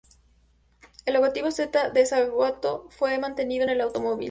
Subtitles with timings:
[1.05, 4.19] El logotipo "Z" de Zagato fue mantenido en el automóvil.